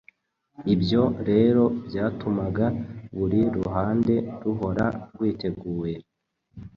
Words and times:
Ibyo 0.73 1.03
rero 1.29 1.63
byatumaga 1.87 2.65
buri 3.17 3.41
ruhande 3.55 4.15
ruhora 4.43 4.85
rwiteguye. 5.13 5.95